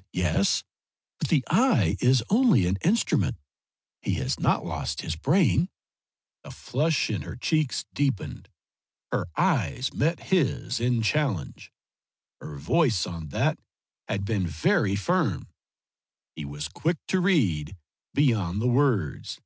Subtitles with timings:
[0.00, 0.64] "Eyes yes.
[1.18, 3.36] But the eye is only an instrument;
[4.00, 5.68] he has not lost his brain."
[6.42, 8.48] The flush in her cheeks deepened.
[9.12, 11.70] Her eyes met his in challenge.
[12.40, 13.58] Her voice on that
[14.08, 15.48] had been very firm.
[16.34, 17.76] He was quick to read
[18.14, 19.38] beyond the words.